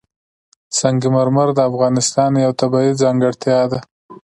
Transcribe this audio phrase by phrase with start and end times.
[0.79, 3.79] سنگ مرمر د افغانستان یوه طبیعي ځانګړتیا ده.